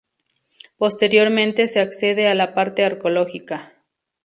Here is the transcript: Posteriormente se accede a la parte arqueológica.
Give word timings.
Posteriormente 0.79 1.67
se 1.67 1.79
accede 1.79 2.27
a 2.27 2.33
la 2.33 2.55
parte 2.55 2.83
arqueológica. 2.83 3.75